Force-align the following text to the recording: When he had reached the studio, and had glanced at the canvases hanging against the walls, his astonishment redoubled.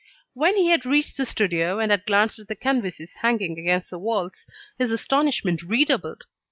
When 0.33 0.57
he 0.57 0.69
had 0.69 0.83
reached 0.83 1.17
the 1.17 1.27
studio, 1.27 1.77
and 1.77 1.91
had 1.91 2.07
glanced 2.07 2.39
at 2.39 2.47
the 2.47 2.55
canvases 2.55 3.13
hanging 3.21 3.59
against 3.59 3.91
the 3.91 3.99
walls, 3.99 4.47
his 4.79 4.89
astonishment 4.89 5.61
redoubled. 5.61 6.25